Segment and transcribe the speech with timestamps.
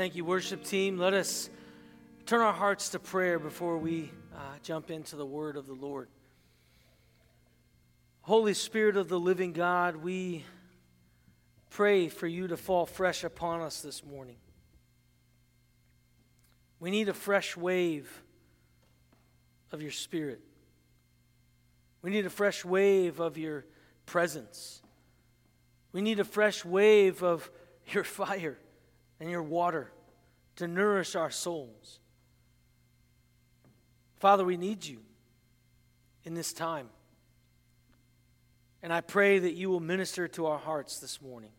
[0.00, 0.96] Thank you, worship team.
[0.96, 1.50] Let us
[2.24, 6.08] turn our hearts to prayer before we uh, jump into the word of the Lord.
[8.22, 10.46] Holy Spirit of the living God, we
[11.68, 14.36] pray for you to fall fresh upon us this morning.
[16.78, 18.10] We need a fresh wave
[19.70, 20.40] of your spirit.
[22.00, 23.66] We need a fresh wave of your
[24.06, 24.80] presence.
[25.92, 27.50] We need a fresh wave of
[27.92, 28.56] your fire
[29.20, 29.92] and your water
[30.56, 32.00] to nourish our souls.
[34.18, 34.98] Father, we need you
[36.24, 36.88] in this time.
[38.82, 41.52] And I pray that you will minister to our hearts this morning,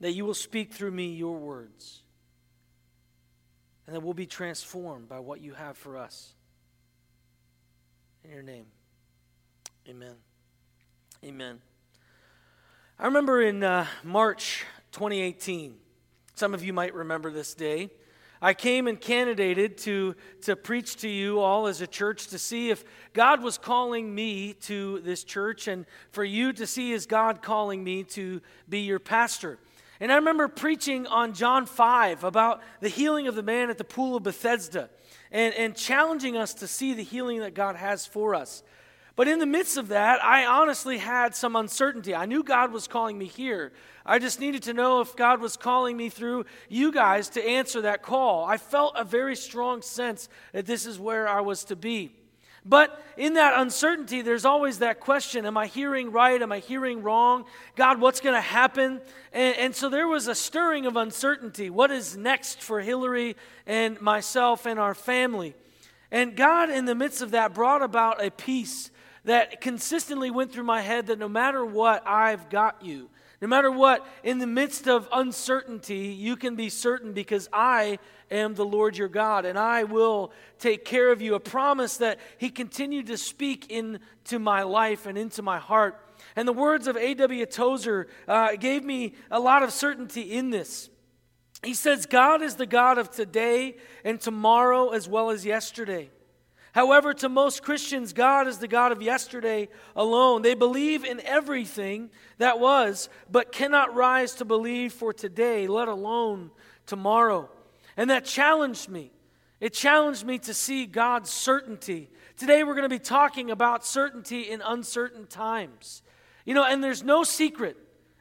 [0.00, 2.02] that you will speak through me your words,
[3.86, 6.34] and that we'll be transformed by what you have for us.
[8.22, 8.66] In your name,
[9.88, 10.14] amen.
[11.22, 11.60] Amen.
[12.98, 15.74] I remember in uh, March 2018,
[16.34, 17.90] some of you might remember this day.
[18.42, 22.70] I came and candidated to, to preach to you all as a church to see
[22.70, 27.40] if God was calling me to this church and for you to see is God
[27.40, 29.58] calling me to be your pastor.
[30.00, 33.84] And I remember preaching on John 5 about the healing of the man at the
[33.84, 34.90] pool of Bethesda
[35.30, 38.62] and, and challenging us to see the healing that God has for us.
[39.16, 42.14] But in the midst of that, I honestly had some uncertainty.
[42.14, 43.72] I knew God was calling me here.
[44.04, 47.82] I just needed to know if God was calling me through you guys to answer
[47.82, 48.44] that call.
[48.44, 52.12] I felt a very strong sense that this is where I was to be.
[52.66, 56.40] But in that uncertainty, there's always that question Am I hearing right?
[56.40, 57.44] Am I hearing wrong?
[57.76, 59.00] God, what's going to happen?
[59.32, 61.68] And, and, so there was a stirring of uncertainty.
[61.68, 65.54] What is next for Hillary and myself and our family?
[66.10, 68.90] And God, in the midst of that, brought about a peace
[69.24, 73.10] that consistently went through my head that no matter what, I've got you.
[73.40, 77.98] No matter what, in the midst of uncertainty, you can be certain because I
[78.30, 81.34] am the Lord your God and I will take care of you.
[81.34, 86.00] A promise that He continued to speak into my life and into my heart.
[86.36, 87.44] And the words of A.W.
[87.46, 90.88] Tozer uh, gave me a lot of certainty in this.
[91.62, 96.10] He says, God is the God of today and tomorrow as well as yesterday.
[96.74, 100.42] However, to most Christians, God is the God of yesterday alone.
[100.42, 106.50] They believe in everything that was, but cannot rise to believe for today, let alone
[106.84, 107.48] tomorrow.
[107.96, 109.12] And that challenged me.
[109.60, 112.10] It challenged me to see God's certainty.
[112.36, 116.02] Today, we're going to be talking about certainty in uncertain times.
[116.44, 117.76] You know, and there's no secret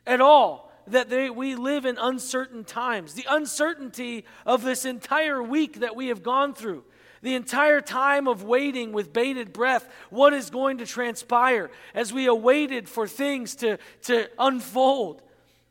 [0.05, 3.15] at all that they, we live in uncertain times.
[3.15, 6.83] The uncertainty of this entire week that we have gone through
[7.23, 12.27] the entire time of waiting with bated breath what is going to transpire as we
[12.27, 15.22] awaited for things to, to unfold.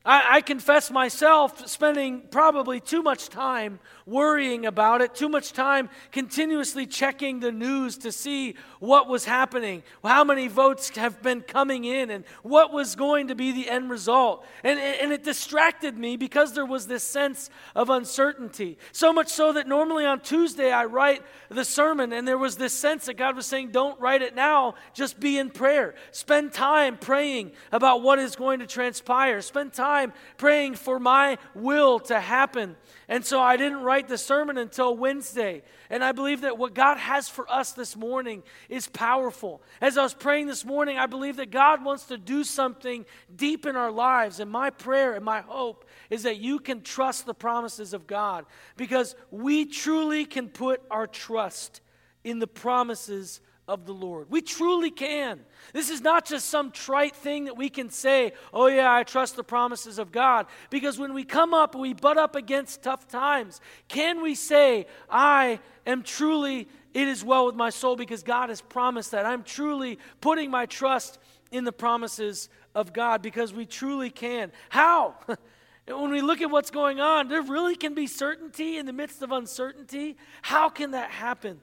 [0.05, 5.89] I, I, confess myself spending probably too much time worrying about it, too much time
[6.11, 11.85] continuously checking the news to see what was happening, how many votes have been coming
[11.85, 14.45] in, and what was going to be the end result.
[14.65, 18.79] And, and it distracted me because there was this sense of uncertainty.
[18.91, 22.73] So much so that normally on Tuesday I write the sermon, and there was this
[22.73, 25.95] sense that God was saying, Don't write it now, just be in prayer.
[26.11, 29.41] Spend time praying about what is going to transpire.
[29.41, 29.91] Spend time
[30.36, 32.76] praying for my will to happen.
[33.08, 35.62] And so I didn't write the sermon until Wednesday.
[35.91, 39.62] And I believe that what God has for us this morning is powerful.
[39.80, 43.04] As I was praying this morning, I believe that God wants to do something
[43.34, 44.41] deep in our lives.
[44.41, 48.47] And my prayer and my hope is that you can trust the promises of God
[48.76, 51.80] because we truly can put our trust
[52.24, 54.28] in the promises of the Lord.
[54.28, 55.41] We truly can.
[55.73, 59.37] This is not just some trite thing that we can say, oh, yeah, I trust
[59.37, 60.47] the promises of God.
[60.69, 65.61] Because when we come up we butt up against tough times, can we say, I
[65.87, 69.27] am truly, it is well with my soul because God has promised that?
[69.27, 71.19] I'm truly putting my trust
[71.53, 74.51] in the promises of God because we truly can.
[74.71, 75.15] How?
[75.87, 79.22] when we look at what's going on, there really can be certainty in the midst
[79.22, 80.16] of uncertainty.
[80.42, 81.60] How can that happen?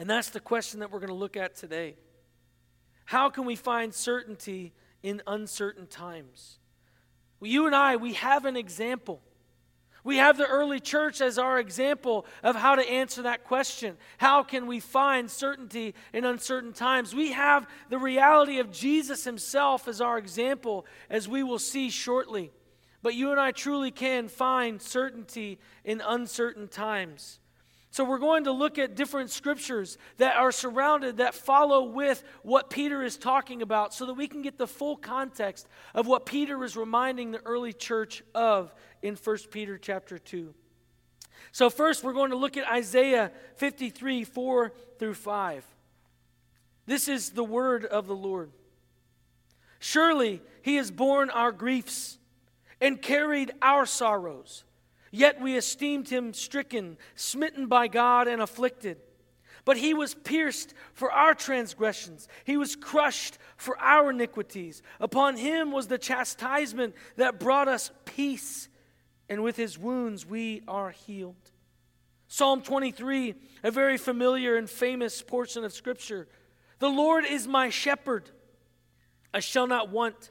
[0.00, 1.94] And that's the question that we're going to look at today.
[3.04, 6.58] How can we find certainty in uncertain times?
[7.38, 9.20] Well, you and I, we have an example.
[10.02, 13.98] We have the early church as our example of how to answer that question.
[14.16, 17.14] How can we find certainty in uncertain times?
[17.14, 22.52] We have the reality of Jesus himself as our example, as we will see shortly.
[23.02, 27.39] But you and I truly can find certainty in uncertain times.
[27.92, 32.70] So, we're going to look at different scriptures that are surrounded, that follow with what
[32.70, 36.62] Peter is talking about, so that we can get the full context of what Peter
[36.62, 38.72] is reminding the early church of
[39.02, 40.54] in 1 Peter chapter 2.
[41.50, 45.64] So, first, we're going to look at Isaiah 53 4 through 5.
[46.86, 48.52] This is the word of the Lord.
[49.80, 52.18] Surely he has borne our griefs
[52.80, 54.64] and carried our sorrows.
[55.10, 58.98] Yet we esteemed him stricken, smitten by God, and afflicted.
[59.64, 64.82] But he was pierced for our transgressions, he was crushed for our iniquities.
[65.00, 68.68] Upon him was the chastisement that brought us peace,
[69.28, 71.50] and with his wounds we are healed.
[72.28, 73.34] Psalm 23,
[73.64, 76.28] a very familiar and famous portion of Scripture.
[76.78, 78.30] The Lord is my shepherd,
[79.34, 80.30] I shall not want.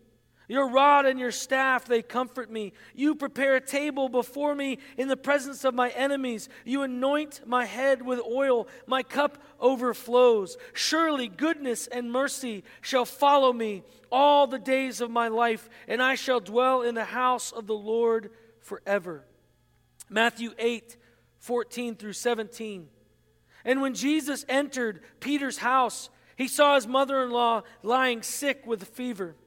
[0.51, 2.73] Your rod and your staff, they comfort me.
[2.93, 6.49] You prepare a table before me in the presence of my enemies.
[6.65, 8.67] You anoint my head with oil.
[8.85, 10.57] My cup overflows.
[10.73, 16.15] Surely goodness and mercy shall follow me all the days of my life, and I
[16.15, 19.23] shall dwell in the house of the Lord forever.
[20.09, 20.97] Matthew 8,
[21.39, 22.89] 14 through 17.
[23.63, 28.83] And when Jesus entered Peter's house, he saw his mother in law lying sick with
[28.89, 29.37] fever.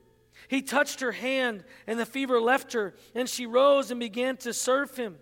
[0.49, 4.53] He touched her hand, and the fever left her, and she rose and began to
[4.53, 5.17] serve him.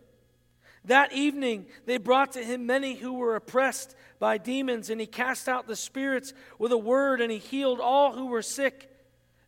[0.84, 5.48] That evening, they brought to him many who were oppressed by demons, and he cast
[5.48, 8.90] out the spirits with a word, and he healed all who were sick.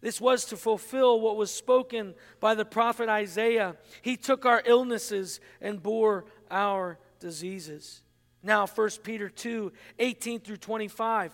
[0.00, 3.76] This was to fulfill what was spoken by the prophet Isaiah.
[4.02, 8.02] He took our illnesses and bore our diseases.
[8.42, 11.32] Now, 1 Peter 2 18 through 25.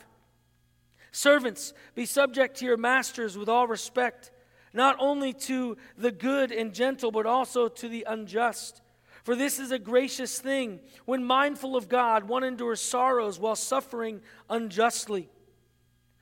[1.13, 4.31] Servants, be subject to your masters with all respect,
[4.73, 8.83] not only to the good and gentle, but also to the unjust.
[9.25, 10.81] For this is a gracious thing.
[11.05, 15.29] When mindful of God, one endures sorrows while suffering unjustly.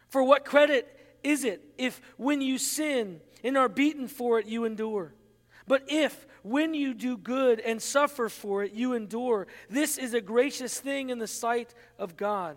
[0.09, 4.65] For what credit is it if, when you sin and are beaten for it, you
[4.65, 5.13] endure?
[5.67, 10.21] But if, when you do good and suffer for it, you endure, this is a
[10.21, 12.57] gracious thing in the sight of God.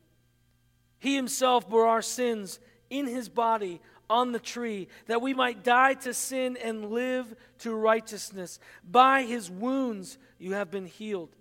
[1.01, 2.59] He himself bore our sins
[2.91, 7.73] in his body on the tree, that we might die to sin and live to
[7.73, 8.59] righteousness.
[8.83, 11.35] By his wounds you have been healed.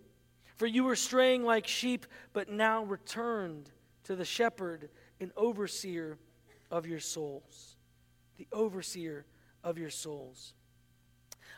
[0.56, 3.70] For you were straying like sheep, but now returned
[4.04, 4.88] to the shepherd
[5.20, 6.16] and overseer
[6.70, 7.76] of your souls.
[8.38, 9.26] The overseer
[9.62, 10.54] of your souls.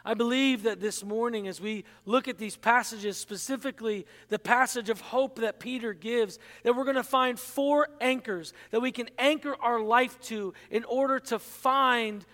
[0.04, 5.00] I believe that this morning, as we look at these passages, specifically the passage of
[5.00, 9.54] hope that Peter gives, that we're going to find four anchors that we can anchor
[9.60, 12.24] our life to in order to find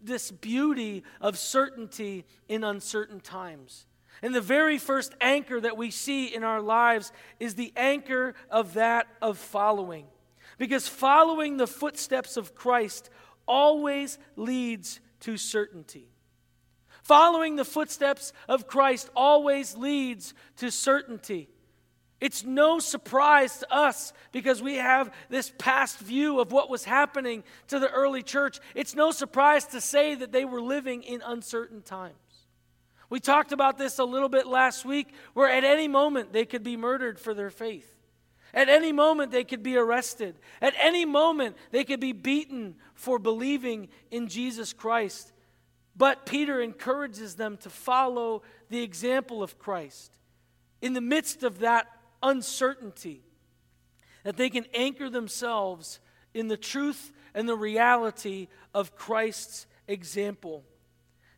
[0.00, 3.86] this beauty of certainty in uncertain times.
[4.22, 8.74] And the very first anchor that we see in our lives is the anchor of
[8.74, 10.06] that of following.
[10.58, 13.10] Because following the footsteps of Christ
[13.46, 16.08] always leads to certainty.
[17.06, 21.48] Following the footsteps of Christ always leads to certainty.
[22.20, 27.44] It's no surprise to us because we have this past view of what was happening
[27.68, 28.58] to the early church.
[28.74, 32.16] It's no surprise to say that they were living in uncertain times.
[33.08, 36.64] We talked about this a little bit last week, where at any moment they could
[36.64, 37.88] be murdered for their faith.
[38.52, 40.40] At any moment they could be arrested.
[40.60, 45.32] At any moment they could be beaten for believing in Jesus Christ.
[45.96, 50.12] But Peter encourages them to follow the example of Christ
[50.82, 51.86] in the midst of that
[52.22, 53.22] uncertainty,
[54.24, 56.00] that they can anchor themselves
[56.34, 60.64] in the truth and the reality of Christ's example.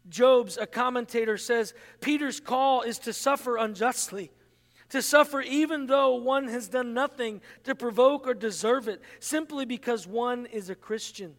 [0.09, 4.33] Jobes, a commentator, says Peter's call is to suffer unjustly,
[4.89, 10.07] to suffer even though one has done nothing to provoke or deserve it, simply because
[10.07, 11.35] one is a Christian.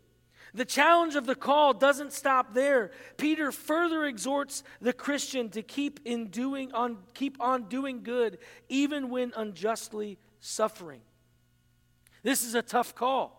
[0.53, 2.91] The challenge of the call doesn't stop there.
[3.18, 9.10] Peter further exhorts the Christian to keep in doing on keep on doing good even
[9.10, 11.01] when unjustly suffering.
[12.24, 13.36] This is a tough call.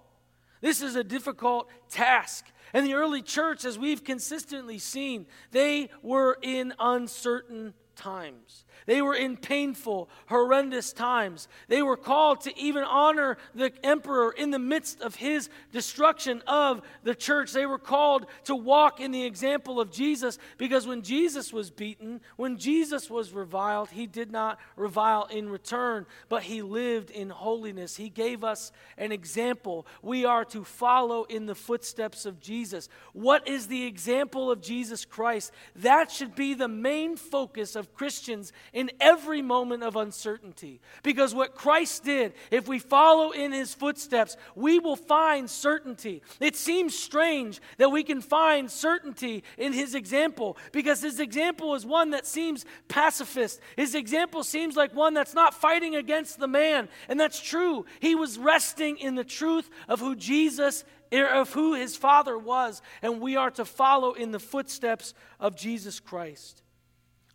[0.61, 2.47] This is a difficult task.
[2.73, 8.64] And the early church as we've consistently seen, they were in uncertain times.
[8.87, 11.49] They were in painful, horrendous times.
[11.69, 16.80] They were called to even honor the emperor in the midst of his destruction of
[17.04, 17.52] the church.
[17.52, 22.23] They were called to walk in the example of Jesus because when Jesus was beaten,
[22.37, 27.97] when Jesus was reviled, he did not revile in return, but he lived in holiness.
[27.97, 29.87] He gave us an example.
[30.02, 32.88] We are to follow in the footsteps of Jesus.
[33.12, 35.52] What is the example of Jesus Christ?
[35.76, 40.80] That should be the main focus of Christians in every moment of uncertainty.
[41.02, 46.23] Because what Christ did, if we follow in his footsteps, we will find certainty.
[46.40, 51.85] It seems strange that we can find certainty in his example because his example is
[51.85, 53.61] one that seems pacifist.
[53.76, 56.88] His example seems like one that's not fighting against the man.
[57.09, 57.87] And that's true.
[58.00, 62.82] He was resting in the truth of who Jesus er, of who his father was,
[63.02, 66.62] and we are to follow in the footsteps of Jesus Christ.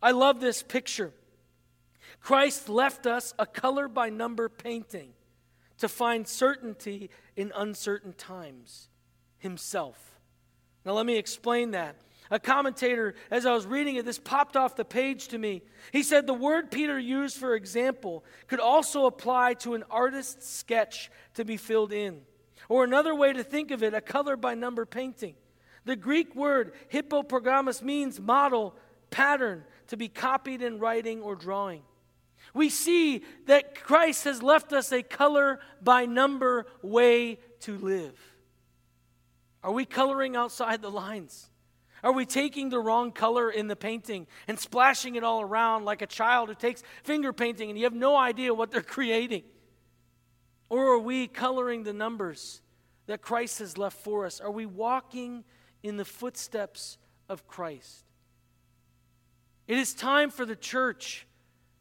[0.02, 1.12] I love this picture.
[2.20, 5.10] Christ left us a color by number painting
[5.78, 8.88] to find certainty in uncertain times
[9.38, 10.18] himself.
[10.84, 11.96] Now, let me explain that.
[12.30, 15.62] A commentator, as I was reading it, this popped off the page to me.
[15.92, 21.10] He said the word Peter used for example could also apply to an artist's sketch
[21.34, 22.22] to be filled in.
[22.68, 25.36] Or another way to think of it, a color by number painting.
[25.84, 28.74] The Greek word hippoprogrammus means model,
[29.10, 31.82] pattern, to be copied in writing or drawing
[32.54, 38.18] we see that Christ has left us a color by number way to live.
[39.62, 41.50] Are we coloring outside the lines?
[42.02, 46.02] Are we taking the wrong color in the painting and splashing it all around like
[46.02, 49.42] a child who takes finger painting and you have no idea what they're creating?
[50.68, 52.62] Or are we coloring the numbers
[53.06, 54.40] that Christ has left for us?
[54.40, 55.44] Are we walking
[55.82, 58.05] in the footsteps of Christ?
[59.66, 61.26] It is time for the church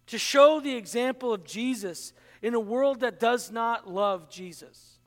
[0.07, 4.99] to show the example of Jesus in a world that does not love Jesus.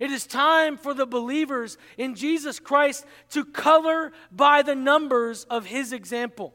[0.00, 5.66] It is time for the believers in Jesus Christ to color by the numbers of
[5.66, 6.54] his example.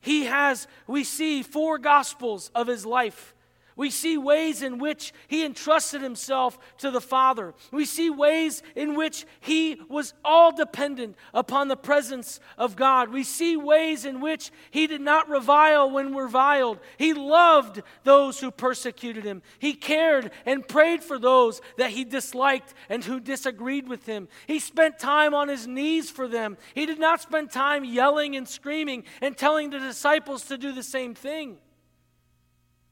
[0.00, 3.34] He has, we see, four gospels of his life
[3.76, 7.54] we see ways in which he entrusted himself to the Father.
[7.70, 13.10] We see ways in which he was all dependent upon the presence of God.
[13.10, 16.78] We see ways in which he did not revile when reviled.
[16.98, 19.42] He loved those who persecuted him.
[19.58, 24.28] He cared and prayed for those that he disliked and who disagreed with him.
[24.46, 26.56] He spent time on his knees for them.
[26.74, 30.82] He did not spend time yelling and screaming and telling the disciples to do the
[30.82, 31.56] same thing.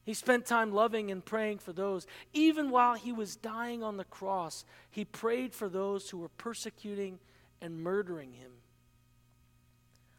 [0.05, 2.07] He spent time loving and praying for those.
[2.33, 7.19] Even while he was dying on the cross, he prayed for those who were persecuting
[7.61, 8.53] and murdering him.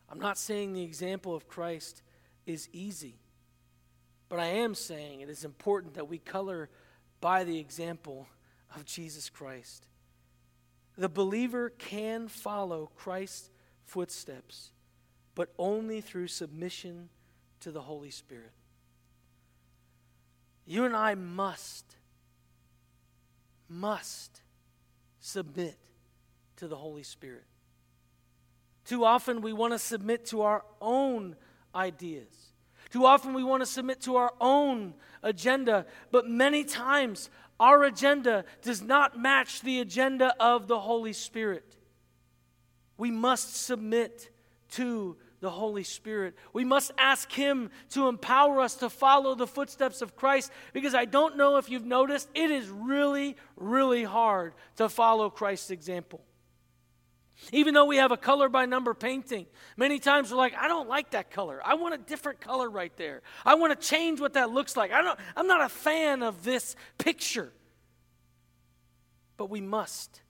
[0.09, 2.03] I'm not saying the example of Christ
[2.45, 3.15] is easy,
[4.29, 6.69] but I am saying it is important that we color
[7.19, 8.27] by the example
[8.75, 9.87] of Jesus Christ.
[10.97, 13.49] The believer can follow Christ's
[13.85, 14.71] footsteps,
[15.33, 17.09] but only through submission
[17.61, 18.51] to the Holy Spirit.
[20.71, 21.97] You and I must,
[23.67, 24.39] must
[25.19, 25.75] submit
[26.55, 27.43] to the Holy Spirit.
[28.85, 31.35] Too often we want to submit to our own
[31.75, 32.53] ideas.
[32.89, 38.45] Too often we want to submit to our own agenda, but many times our agenda
[38.61, 41.75] does not match the agenda of the Holy Spirit.
[42.97, 44.29] We must submit
[44.75, 46.35] to the Holy Spirit.
[46.53, 51.05] We must ask Him to empower us to follow the footsteps of Christ because I
[51.05, 56.21] don't know if you've noticed, it is really, really hard to follow Christ's example.
[57.51, 60.87] Even though we have a color by number painting, many times we're like, I don't
[60.87, 61.59] like that color.
[61.65, 63.23] I want a different color right there.
[63.43, 64.91] I want to change what that looks like.
[64.91, 67.51] I don't, I'm not a fan of this picture.
[69.37, 70.21] But we must.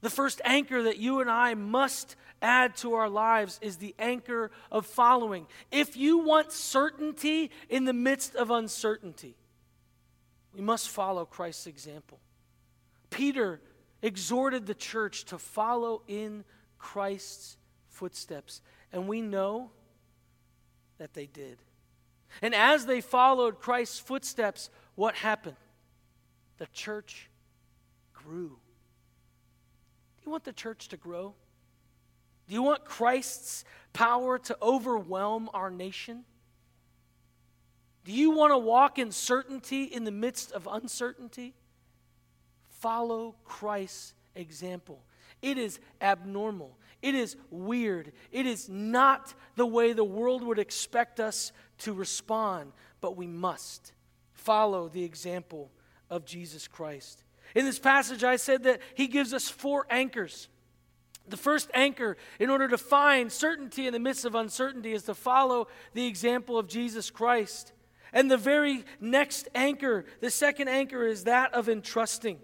[0.00, 4.50] The first anchor that you and I must add to our lives is the anchor
[4.70, 5.46] of following.
[5.72, 9.34] If you want certainty in the midst of uncertainty,
[10.54, 12.20] we must follow Christ's example.
[13.10, 13.60] Peter
[14.02, 16.44] exhorted the church to follow in
[16.78, 17.56] Christ's
[17.88, 18.60] footsteps,
[18.92, 19.70] and we know
[20.98, 21.58] that they did.
[22.42, 25.56] And as they followed Christ's footsteps, what happened?
[26.58, 27.28] The church
[28.12, 28.58] grew.
[30.28, 31.32] Do you want the church to grow?
[32.48, 36.24] Do you want Christ's power to overwhelm our nation?
[38.04, 41.54] Do you want to walk in certainty in the midst of uncertainty?
[42.68, 45.02] Follow Christ's example.
[45.40, 46.76] It is abnormal.
[47.00, 48.12] It is weird.
[48.30, 53.94] It is not the way the world would expect us to respond, but we must
[54.34, 55.70] follow the example
[56.10, 57.24] of Jesus Christ.
[57.54, 60.48] In this passage, I said that he gives us four anchors.
[61.26, 65.14] The first anchor, in order to find certainty in the midst of uncertainty, is to
[65.14, 67.72] follow the example of Jesus Christ.
[68.12, 72.38] And the very next anchor, the second anchor, is that of entrusting.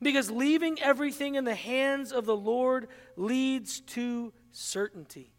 [0.00, 5.32] Because leaving everything in the hands of the Lord leads to certainty.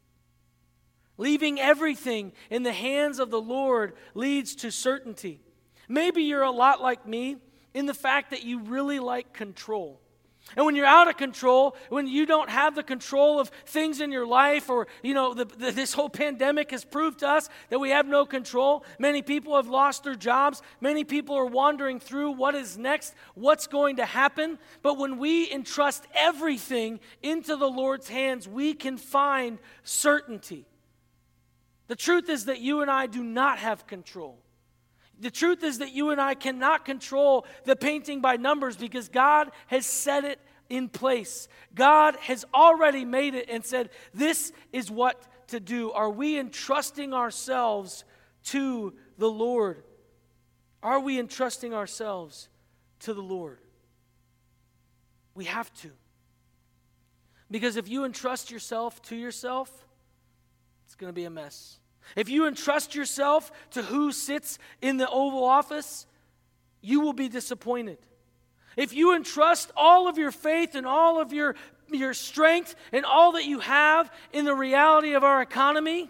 [1.17, 5.41] Leaving everything in the hands of the Lord leads to certainty.
[5.89, 7.37] Maybe you're a lot like me
[7.73, 9.99] in the fact that you really like control.
[10.55, 14.11] And when you're out of control, when you don't have the control of things in
[14.11, 17.79] your life, or, you know, the, the, this whole pandemic has proved to us that
[17.79, 18.83] we have no control.
[18.97, 20.63] Many people have lost their jobs.
[20.81, 24.57] Many people are wandering through what is next, what's going to happen.
[24.81, 30.65] But when we entrust everything into the Lord's hands, we can find certainty.
[31.87, 34.39] The truth is that you and I do not have control.
[35.19, 39.51] The truth is that you and I cannot control the painting by numbers because God
[39.67, 41.47] has set it in place.
[41.75, 45.91] God has already made it and said, This is what to do.
[45.91, 48.05] Are we entrusting ourselves
[48.45, 49.83] to the Lord?
[50.81, 52.47] Are we entrusting ourselves
[52.99, 53.59] to the Lord?
[55.35, 55.91] We have to.
[57.51, 59.85] Because if you entrust yourself to yourself,
[60.85, 61.78] it's going to be a mess.
[62.15, 66.05] If you entrust yourself to who sits in the Oval Office,
[66.81, 67.97] you will be disappointed.
[68.77, 71.55] If you entrust all of your faith and all of your,
[71.91, 76.09] your strength and all that you have in the reality of our economy,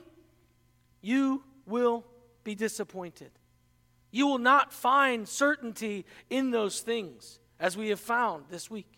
[1.02, 2.06] you will
[2.44, 3.32] be disappointed.
[4.12, 8.92] You will not find certainty in those things, as we have found this week.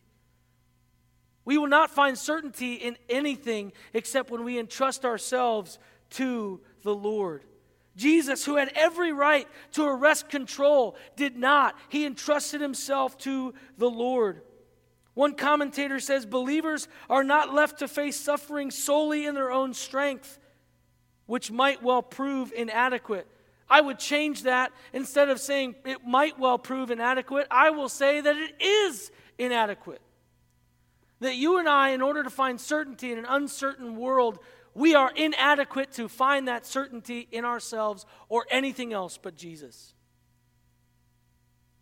[1.43, 5.79] We will not find certainty in anything except when we entrust ourselves
[6.11, 7.43] to the Lord.
[7.95, 11.75] Jesus, who had every right to arrest control, did not.
[11.89, 14.41] He entrusted himself to the Lord.
[15.13, 20.39] One commentator says believers are not left to face suffering solely in their own strength,
[21.25, 23.27] which might well prove inadequate.
[23.69, 28.21] I would change that instead of saying it might well prove inadequate, I will say
[28.21, 30.01] that it is inadequate.
[31.19, 34.39] That you and I, in order to find certainty in an uncertain world,
[34.73, 39.93] we are inadequate to find that certainty in ourselves or anything else but Jesus.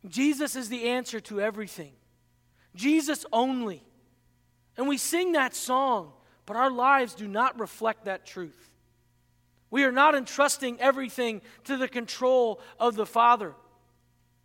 [0.08, 1.94] Jesus is the answer to everything.
[2.76, 3.84] Jesus only.
[4.78, 6.14] And we sing that song,
[6.46, 8.72] but our lives do not reflect that truth.
[9.72, 13.54] We are not entrusting everything to the control of the Father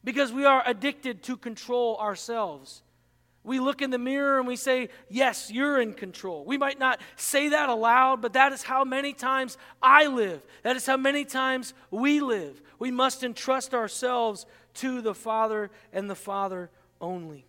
[0.02, 2.82] because we are addicted to control ourselves.
[3.44, 6.44] We look in the mirror and we say, Yes, you're in control.
[6.44, 10.42] We might not say that aloud, but that is how many times I live.
[10.62, 12.60] That is how many times we live.
[12.78, 17.44] We must entrust ourselves to the Father and the Father only.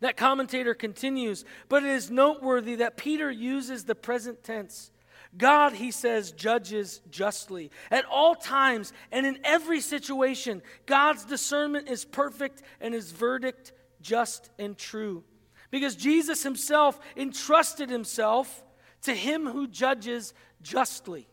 [0.00, 4.92] That commentator continues, but it is noteworthy that Peter uses the present tense.
[5.36, 7.70] God, he says, judges justly.
[7.90, 13.72] At all times and in every situation, God's discernment is perfect and his verdict
[14.06, 15.24] just and true.
[15.70, 18.64] Because Jesus himself entrusted himself
[19.02, 21.26] to him who judges justly.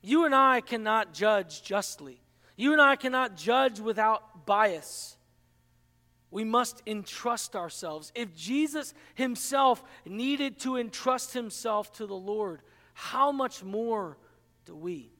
[0.00, 2.20] You and I cannot judge justly.
[2.56, 5.16] You and I cannot judge without bias.
[6.30, 8.12] We must entrust ourselves.
[8.14, 12.62] If Jesus himself needed to entrust himself to the Lord,
[12.94, 14.18] how much more
[14.66, 15.10] do we?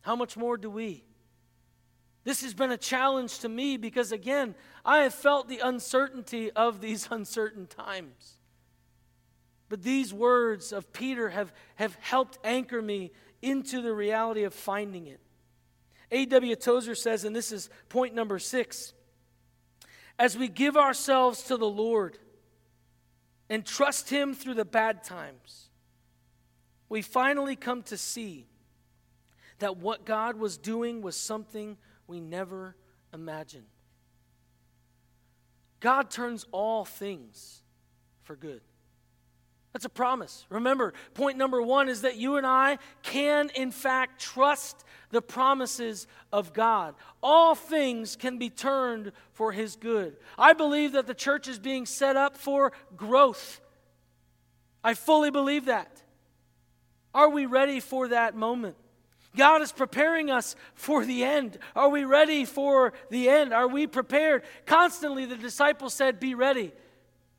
[0.00, 1.04] How much more do we?
[2.24, 4.54] This has been a challenge to me because, again,
[4.84, 8.38] I have felt the uncertainty of these uncertain times.
[9.68, 15.06] But these words of Peter have, have helped anchor me into the reality of finding
[15.06, 15.20] it.
[16.10, 16.54] A.W.
[16.56, 18.92] Tozer says, and this is point number six
[20.18, 22.18] as we give ourselves to the Lord
[23.48, 25.68] and trust Him through the bad times,
[26.88, 28.46] we finally come to see
[29.58, 31.76] that what God was doing was something
[32.12, 32.76] we never
[33.14, 33.64] imagine.
[35.80, 37.62] God turns all things
[38.22, 38.60] for good.
[39.72, 40.44] That's a promise.
[40.50, 46.06] Remember, point number one is that you and I can, in fact, trust the promises
[46.30, 46.94] of God.
[47.22, 50.18] All things can be turned for His good.
[50.36, 53.62] I believe that the church is being set up for growth.
[54.84, 56.02] I fully believe that.
[57.14, 58.76] Are we ready for that moment?
[59.36, 61.58] God is preparing us for the end.
[61.74, 63.52] Are we ready for the end?
[63.52, 64.42] Are we prepared?
[64.66, 66.72] Constantly, the disciples said, Be ready.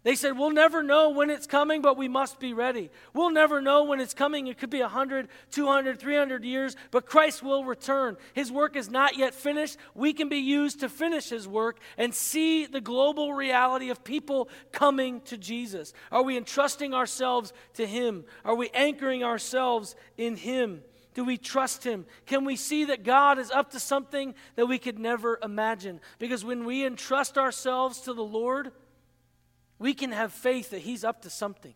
[0.04, 2.90] They said, We'll never know when it's coming, but we must be ready.
[3.14, 4.48] We'll never know when it's coming.
[4.48, 8.18] It could be 100, 200, 300 years, but Christ will return.
[8.34, 9.78] His work is not yet finished.
[9.96, 14.50] We can be used to finish His work and see the global reality of people
[14.72, 15.94] coming to Jesus.
[16.12, 18.26] Are we entrusting ourselves to Him?
[18.44, 20.82] Are we anchoring ourselves in Him?
[21.14, 22.06] Do we trust Him?
[22.26, 26.00] Can we see that God is up to something that we could never imagine?
[26.20, 28.72] Because when we entrust ourselves to the Lord,
[29.80, 31.74] we can have faith that He's up to something,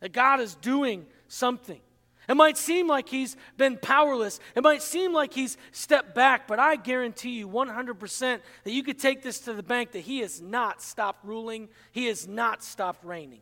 [0.00, 1.80] that God is doing something.
[2.28, 6.58] It might seem like He's been powerless, it might seem like He's stepped back, but
[6.58, 10.40] I guarantee you 100% that you could take this to the bank that He has
[10.40, 13.40] not stopped ruling, He has not stopped reigning.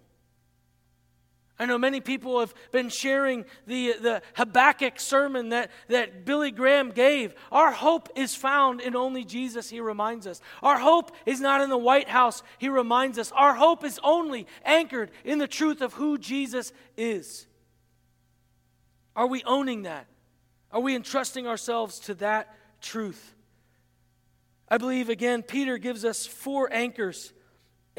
[1.61, 6.91] I know many people have been sharing the, the Habakkuk sermon that, that Billy Graham
[6.91, 7.35] gave.
[7.53, 10.41] Our hope is found in only Jesus, he reminds us.
[10.63, 13.31] Our hope is not in the White House, he reminds us.
[13.33, 17.47] Our hope is only anchored in the truth of who Jesus is.
[19.15, 20.07] Are we owning that?
[20.73, 23.35] Are we entrusting ourselves to that truth?
[24.67, 27.35] I believe, again, Peter gives us four anchors.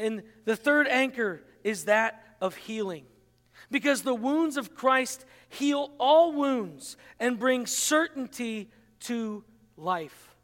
[0.00, 3.04] And the third anchor is that of healing
[3.70, 8.70] because the wounds of Christ heal all wounds and bring certainty
[9.00, 9.44] to
[9.76, 10.34] life.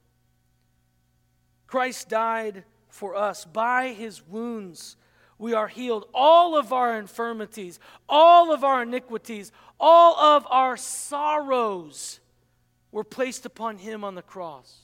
[1.66, 3.44] Christ died for us.
[3.44, 4.96] By his wounds,
[5.38, 6.06] we are healed.
[6.12, 7.78] All of our infirmities,
[8.08, 12.20] all of our iniquities, all of our sorrows
[12.90, 14.80] were placed upon him on the cross.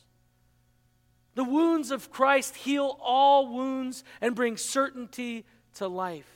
[1.35, 5.45] The wounds of Christ heal all wounds and bring certainty
[5.75, 6.34] to life.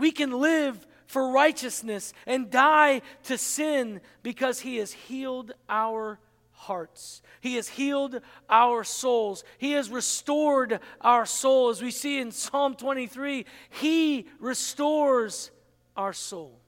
[0.00, 6.18] We can live for righteousness and die to sin because He has healed our
[6.52, 7.22] hearts.
[7.40, 9.44] He has healed our souls.
[9.58, 11.68] He has restored our soul.
[11.68, 15.50] As we see in Psalm 23, He restores
[15.96, 16.58] our soul.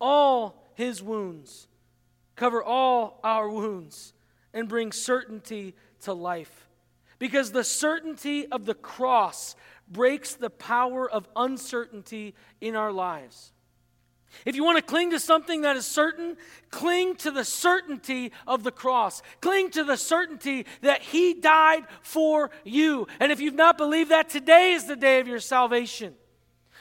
[0.00, 1.68] All His wounds
[2.36, 4.12] cover all our wounds
[4.52, 6.68] and bring certainty to life.
[7.24, 9.56] Because the certainty of the cross
[9.88, 13.54] breaks the power of uncertainty in our lives.
[14.44, 16.36] If you want to cling to something that is certain,
[16.70, 19.22] cling to the certainty of the cross.
[19.40, 23.06] Cling to the certainty that He died for you.
[23.18, 26.16] And if you've not believed that, today is the day of your salvation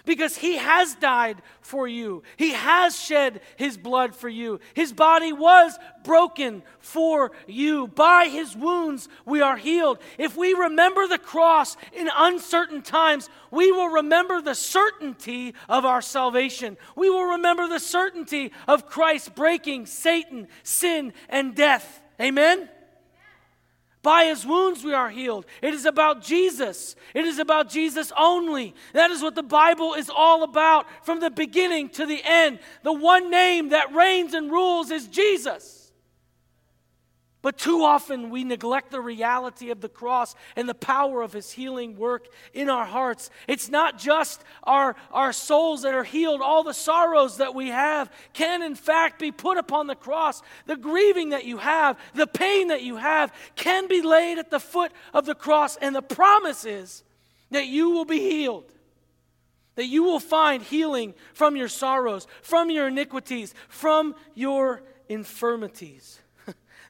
[0.05, 2.23] because he has died for you.
[2.37, 4.59] He has shed his blood for you.
[4.73, 7.87] His body was broken for you.
[7.87, 9.99] By his wounds, we are healed.
[10.17, 16.01] If we remember the cross in uncertain times, we will remember the certainty of our
[16.01, 16.77] salvation.
[16.95, 22.01] We will remember the certainty of Christ breaking Satan, sin, and death.
[22.19, 22.69] Amen?
[24.03, 25.45] By his wounds we are healed.
[25.61, 26.97] It is about Jesus.
[27.13, 28.75] It is about Jesus only.
[28.91, 32.59] That is what the Bible is all about from the beginning to the end.
[32.83, 35.82] The one name that reigns and rules is Jesus.
[37.43, 41.51] But too often we neglect the reality of the cross and the power of his
[41.51, 43.29] healing work in our hearts.
[43.49, 48.09] It's not just our, our souls that are healed, all the sorrows that we have
[48.31, 50.41] can, in fact, be put upon the cross.
[50.67, 54.61] The grieving that you have, the pain that you have, can be laid at the
[54.61, 55.75] foot of the cross.
[55.75, 57.03] And the promise is
[57.51, 58.71] that you will be healed.
[59.75, 66.21] That you will find healing from your sorrows, from your iniquities, from your infirmities.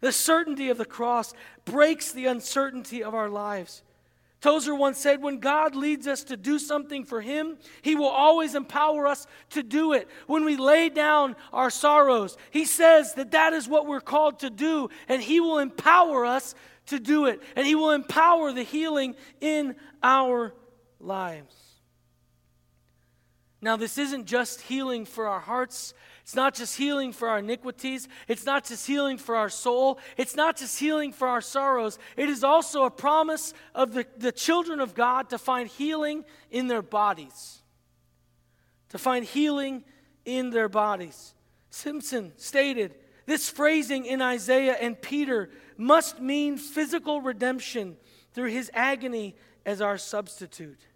[0.03, 3.83] The certainty of the cross breaks the uncertainty of our lives.
[4.41, 8.53] Tozer once said, When God leads us to do something for Him, He will always
[8.53, 10.09] empower us to do it.
[10.27, 14.49] When we lay down our sorrows, He says that that is what we're called to
[14.49, 16.53] do, and He will empower us
[16.87, 17.41] to do it.
[17.55, 20.53] And He will empower the healing in our
[20.99, 21.55] lives.
[23.61, 28.07] Now, this isn't just healing for our hearts it's not just healing for our iniquities.
[28.29, 29.99] It's not just healing for our soul.
[30.15, 31.99] It's not just healing for our sorrows.
[32.15, 36.67] It is also a promise of the, the children of God to find healing in
[36.67, 37.61] their bodies.
[38.89, 39.83] To find healing
[40.23, 41.33] in their bodies.
[41.69, 47.97] Simpson stated this phrasing in Isaiah and Peter must mean physical redemption
[48.31, 50.87] through his agony as our substitute.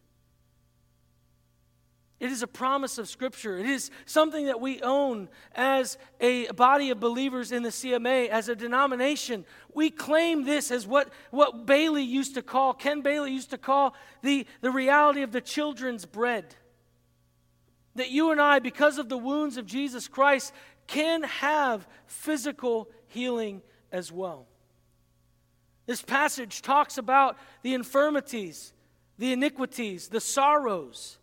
[2.19, 3.60] It is a promise of Scripture.
[3.60, 8.49] It is something that we own as a body of believers in the CMA, as
[8.49, 9.45] a denomination.
[9.71, 13.93] We claim this as what, what Bailey used to call, Ken Bailey used to call
[14.23, 16.56] the, the reality of the children's bread.
[17.93, 20.53] That you and I, because of the wounds of Jesus Christ,
[20.88, 24.47] can have physical healing as well.
[25.86, 28.73] This passage talks about the infirmities,
[29.19, 31.19] the iniquities, the sorrows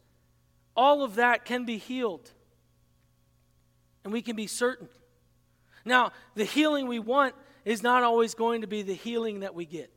[0.76, 2.30] all of that can be healed.
[4.02, 4.88] And we can be certain.
[5.84, 7.34] Now, the healing we want
[7.64, 9.90] is not always going to be the healing that we get.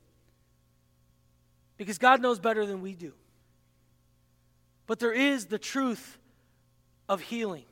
[1.76, 3.12] Because God knows better than we do.
[4.86, 6.18] But there is the truth
[7.08, 7.64] of healing.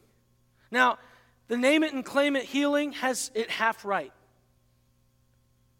[0.71, 0.99] Now,
[1.49, 4.12] the name it and claim it healing has it half right.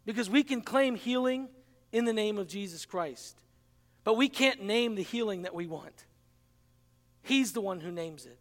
[0.05, 1.49] Because we can claim healing
[1.93, 3.37] in the name of Jesus Christ.
[4.05, 6.05] But we can't name the healing that we want.
[7.27, 8.39] He's the one who names it.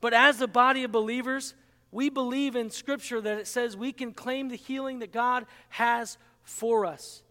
[0.00, 1.54] But as a body of believers,
[1.90, 6.18] we believe in Scripture that it says we can claim the healing that God has
[6.44, 7.24] for us.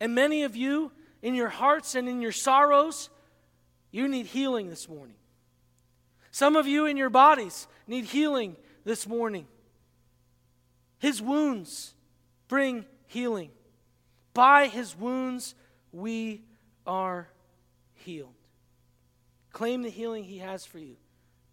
[0.00, 0.90] And many of you,
[1.22, 3.10] in your hearts and in your sorrows,
[3.92, 5.14] you need healing this morning.
[6.32, 9.46] Some of you in your bodies need healing this morning.
[10.98, 11.94] His wounds
[12.48, 13.50] bring healing.
[14.34, 15.54] By his wounds,
[15.92, 16.42] we
[16.88, 17.28] are
[17.94, 18.39] healed.
[19.52, 20.96] Claim the healing He has for you.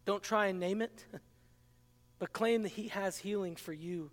[0.06, 1.06] Don't try and name it,
[2.20, 4.12] but claim that He has healing for you.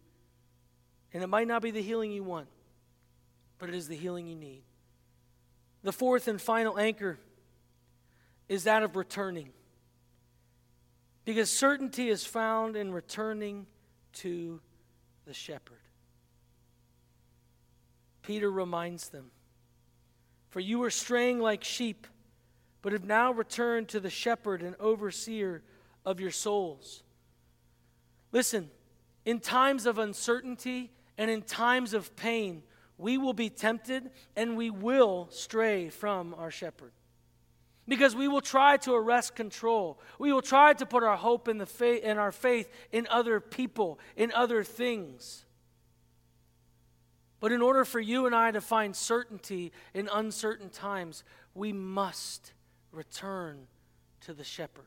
[1.12, 2.48] And it might not be the healing you want,
[3.58, 4.62] but it is the healing you need.
[5.82, 7.18] The fourth and final anchor
[8.48, 9.50] is that of returning.
[11.24, 13.66] Because certainty is found in returning
[14.14, 14.60] to
[15.24, 15.78] the shepherd.
[18.22, 19.30] Peter reminds them
[20.50, 22.06] For you were straying like sheep
[22.84, 25.62] but have now returned to the shepherd and overseer
[26.04, 27.02] of your souls.
[28.30, 28.70] Listen,
[29.24, 32.62] in times of uncertainty and in times of pain,
[32.98, 36.92] we will be tempted and we will stray from our shepherd.
[37.88, 39.98] Because we will try to arrest control.
[40.18, 43.40] We will try to put our hope in, the faith, in our faith in other
[43.40, 45.46] people, in other things.
[47.40, 52.52] But in order for you and I to find certainty in uncertain times, we must
[52.94, 53.66] return
[54.22, 54.86] to the shepherd.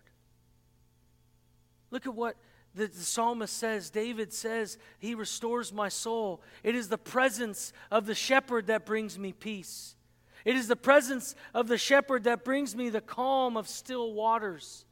[1.91, 2.35] Look at what
[2.75, 3.89] the, the, psalmist says.
[3.89, 6.41] David says, He restores my soul.
[6.63, 9.95] It is the presence of the shepherd that brings me peace.
[10.45, 14.85] It is the presence of the shepherd that brings me the calm of still waters.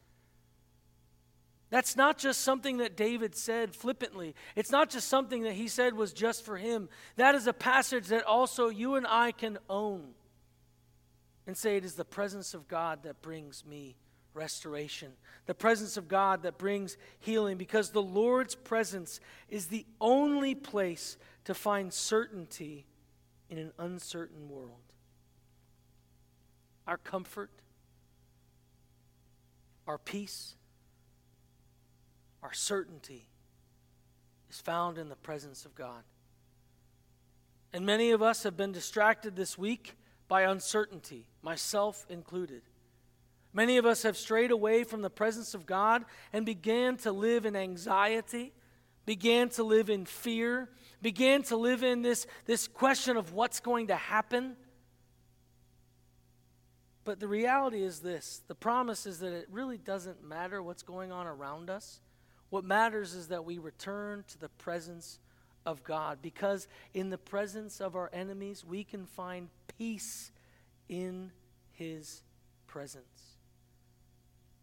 [1.70, 4.36] That's not just something that David said flippantly.
[4.56, 6.90] It's not just something that he said was just for him.
[7.16, 10.14] That is a passage that also you and I can own
[11.48, 13.96] and say, It is the presence of God that brings me
[14.34, 15.12] restoration,
[15.46, 21.18] the presence of God that brings healing, because the Lord's presence is the only place
[21.46, 22.86] to find certainty
[23.50, 24.72] in an uncertain world.
[26.88, 27.50] Our comfort,
[29.88, 30.56] our peace,
[32.44, 33.28] our certainty
[34.50, 36.04] is found in the presence of God.
[37.74, 39.96] And many of us have been distracted this week
[40.28, 42.62] by uncertainty, myself included.
[43.54, 47.46] Many of us have strayed away from the presence of God and began to live
[47.46, 48.54] in anxiety,
[49.06, 50.70] began to live in fear,
[51.02, 54.58] began to live in this, this question of what's going to happen.
[57.06, 61.12] But the reality is this the promise is that it really doesn't matter what's going
[61.12, 62.02] on around us.
[62.50, 65.20] What matters is that we return to the presence
[65.66, 70.32] of God because in the presence of our enemies, we can find peace
[70.88, 71.32] in
[71.72, 72.22] His
[72.68, 73.06] presence.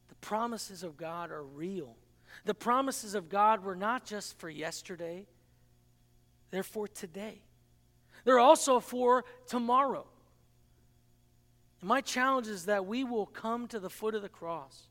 [0.08, 1.96] The promises of God are real.
[2.44, 5.26] The promises of God were not just for yesterday,
[6.50, 7.42] they're for today.
[8.24, 10.06] They're also for tomorrow.
[11.80, 14.86] And my challenge is that we will come to the foot of the cross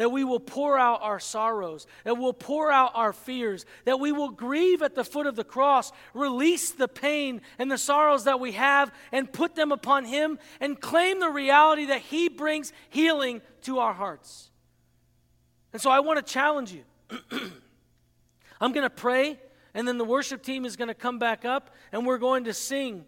[0.00, 4.12] that we will pour out our sorrows, that we'll pour out our fears, that we
[4.12, 8.40] will grieve at the foot of the cross, release the pain and the sorrows that
[8.40, 13.42] we have, and put them upon Him, and claim the reality that He brings healing
[13.64, 14.48] to our hearts.
[15.74, 16.84] And so I want to challenge you.
[18.58, 19.38] I'm going to pray,
[19.74, 22.54] and then the worship team is going to come back up, and we're going to
[22.54, 23.04] sing.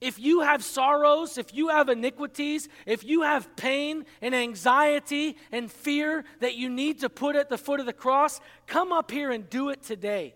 [0.00, 5.70] If you have sorrows, if you have iniquities, if you have pain and anxiety and
[5.70, 9.30] fear that you need to put at the foot of the cross, come up here
[9.30, 10.34] and do it today.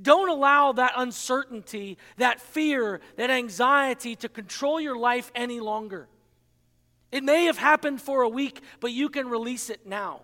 [0.00, 6.08] Don't allow that uncertainty, that fear, that anxiety to control your life any longer.
[7.10, 10.22] It may have happened for a week, but you can release it now.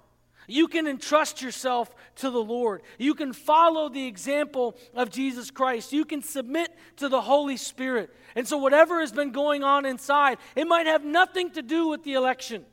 [0.49, 2.83] You can entrust yourself to the Lord.
[2.99, 5.93] You can follow the example of Jesus Christ.
[5.93, 8.11] You can submit to the Holy Spirit.
[8.35, 12.03] And so, whatever has been going on inside, it might have nothing to do with
[12.03, 12.65] the election.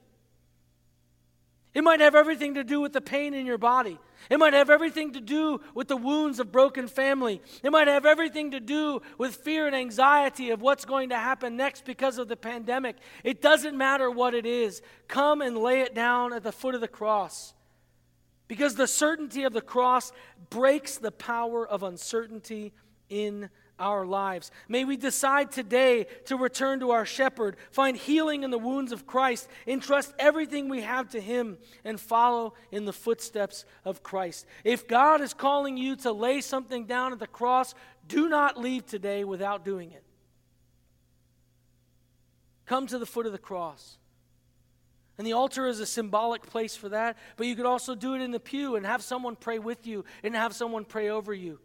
[1.73, 3.99] It might have everything to do with the pain in your body.
[4.29, 7.41] It might have everything to do with the wounds of broken family.
[7.61, 11.57] It might have everything to do with fear and anxiety of what's going to happen
[11.57, 12.95] next because of the pandemic.
[13.25, 14.81] It doesn't matter what it is.
[15.09, 17.53] Come and lay it down at the foot of the cross.
[18.47, 20.11] Because the certainty of the cross
[20.49, 22.73] breaks the power of uncertainty
[23.09, 24.51] in our lives.
[24.69, 29.05] May we decide today to return to our shepherd, find healing in the wounds of
[29.05, 34.45] Christ, entrust everything we have to him, and follow in the footsteps of Christ.
[34.63, 37.73] If God is calling you to lay something down at the cross,
[38.07, 40.03] do not leave today without doing it.
[42.65, 43.97] Come to the foot of the cross.
[45.17, 48.21] And the altar is a symbolic place for that, but you could also do it
[48.21, 51.59] in the pew and have someone pray with you and have someone pray over you.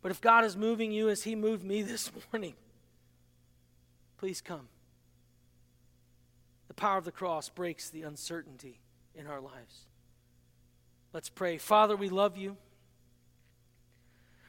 [0.00, 2.54] But if God is moving you as He moved me this morning,
[4.18, 4.68] please come.
[6.68, 8.80] The power of the cross breaks the uncertainty
[9.14, 9.86] in our lives.
[11.12, 11.58] Let's pray.
[11.58, 12.56] Father, we love you.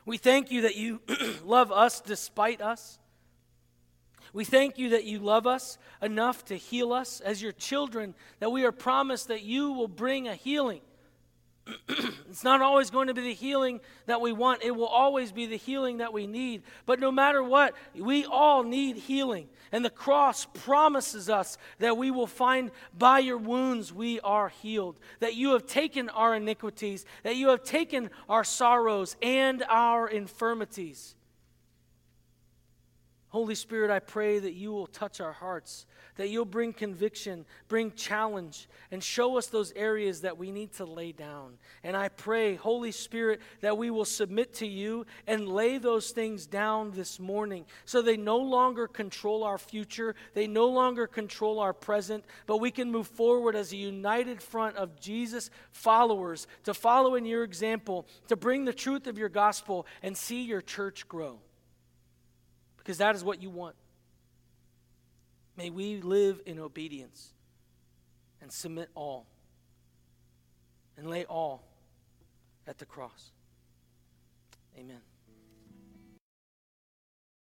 [0.06, 1.01] We thank you that you
[1.43, 2.97] love us despite us.
[4.34, 8.52] We thank you that you love us enough to heal us as your children, that
[8.52, 10.82] we are promised that you will bring a healing
[12.30, 14.63] it's not always going to be the healing that we want.
[14.63, 16.63] It will always be the healing that we need.
[16.86, 19.50] But no matter what, we all need healing.
[19.72, 25.00] And the cross promises us that we will find by your wounds we are healed.
[25.20, 31.16] That you have taken our iniquities, that you have taken our sorrows and our infirmities.
[33.30, 35.86] Holy Spirit, I pray that you will touch our hearts,
[36.16, 40.86] that you'll bring conviction, bring challenge, and show us those areas that we need to
[40.86, 41.58] lay down.
[41.84, 46.48] And I pray, Holy Spirit, that we will submit to you and lay those things
[46.48, 51.74] down this morning so they no longer control our future, they no longer control our
[51.74, 57.16] present, but we can move forward as a united front of Jesus followers to follow
[57.16, 61.40] in your example, to bring the truth of your gospel and see your church grow
[62.88, 63.76] because that is what you want.
[65.58, 67.34] May we live in obedience
[68.41, 69.26] and submit all
[70.95, 71.65] and lay all
[72.65, 73.32] at the cross.
[74.80, 75.02] Amen.